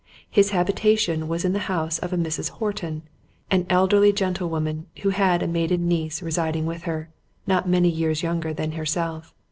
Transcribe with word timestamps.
His 0.31 0.49
habitation 0.49 1.27
was 1.27 1.45
in 1.45 1.53
the 1.53 1.59
house 1.69 1.99
of 1.99 2.11
a 2.11 2.17
Mrs. 2.17 2.49
Horton, 2.57 3.03
an 3.51 3.67
elderly 3.69 4.11
gentlewoman, 4.11 4.87
who 5.03 5.09
had 5.09 5.43
a 5.43 5.47
maiden 5.47 5.87
niece 5.87 6.23
residing 6.23 6.65
with 6.65 6.85
her, 6.85 7.11
not 7.45 7.69
many 7.69 7.87
years 7.89 8.23
younger 8.23 8.51
than 8.51 8.71
herself. 8.71 9.35